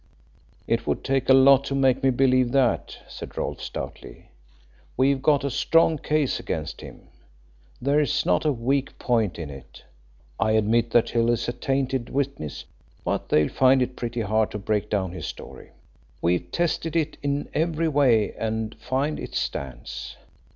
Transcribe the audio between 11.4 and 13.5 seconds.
a tainted witness, but they'll